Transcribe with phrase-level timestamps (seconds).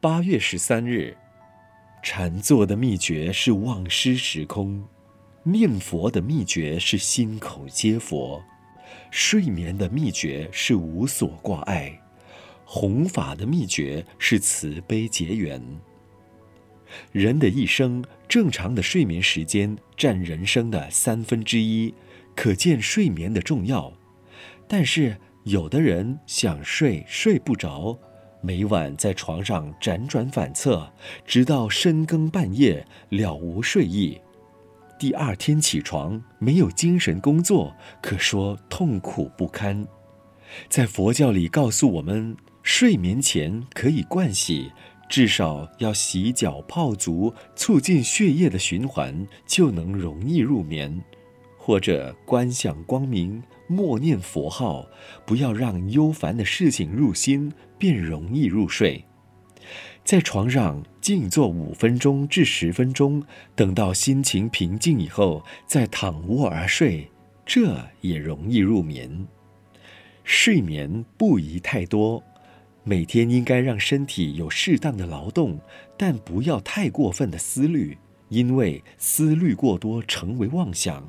[0.00, 1.16] 八月十三日，
[2.04, 4.80] 禅坐的秘诀是忘失时空，
[5.42, 8.40] 念佛的秘诀是心口皆佛，
[9.10, 12.00] 睡眠的秘诀是无所挂碍，
[12.64, 15.60] 弘法的秘诀是慈悲结缘。
[17.10, 21.92] 人的一生，正常的睡眠时间占人生的三分之一，
[22.36, 23.92] 可见睡眠的重要。
[24.68, 27.98] 但是，有的人想睡睡不着，
[28.40, 30.88] 每晚在床上辗转反侧，
[31.26, 34.20] 直到深更半夜了无睡意。
[34.98, 39.86] 第二天起床没有精神工作，可说痛苦不堪。
[40.68, 44.70] 在佛教里告诉我们，睡眠前可以盥洗。
[45.08, 51.02] 至少要洗脚泡足，促进血液的循环，就能容易入眠。
[51.56, 54.86] 或者观想光明，默念佛号，
[55.26, 59.04] 不要让忧烦的事情入心，便容易入睡。
[60.04, 63.22] 在床上静坐五分钟至十分钟，
[63.54, 67.10] 等到心情平静以后，再躺卧而睡，
[67.44, 69.26] 这也容易入眠。
[70.24, 72.22] 睡眠不宜太多。
[72.84, 75.60] 每天应该让身体有适当的劳动，
[75.98, 77.98] 但不要太过分的思虑，
[78.30, 81.06] 因为思虑过多成为妄想。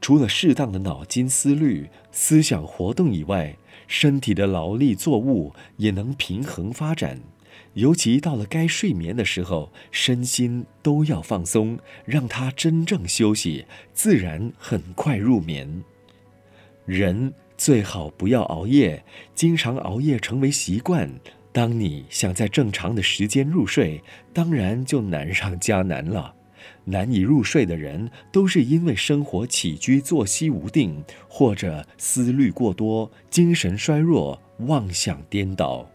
[0.00, 7.20] 除了适当的脑筋思虑、思想活动以外，身体的劳力作物也能平衡发展。
[7.74, 15.82] 尤其到了该睡眠的时候，身心都要放松，让它真正休息，自然很快入眠。
[16.84, 17.32] 人。
[17.58, 19.02] 最好不要熬夜，
[19.34, 21.10] 经常熬夜成为习惯。
[21.50, 24.00] 当你想在正常的时间入睡，
[24.32, 26.32] 当然就难上加难了。
[26.84, 35.88] 难以入睡的人，都是因为生活起居作息无定，或者思虑过多，精神衰弱，妄想颠倒。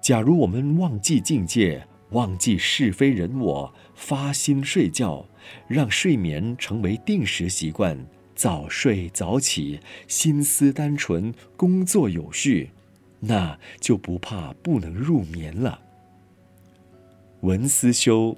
[0.00, 5.26] 假如我们忘记境界，忘记是非人我，发心睡觉，
[5.68, 8.06] 让睡眠成为定时习惯。
[8.34, 12.70] 早睡早起，心思单纯，工作有序，
[13.20, 15.80] 那就不怕不能入眠了。
[17.42, 18.36] 文思修，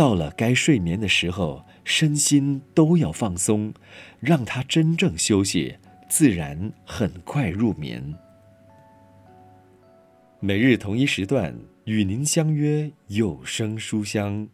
[0.00, 3.70] 到了该睡眠的时候，身心都要放松，
[4.18, 5.76] 让它真正休息，
[6.08, 8.02] 自然很快入眠。
[10.40, 14.48] 每日同一时段与您相约有声书香。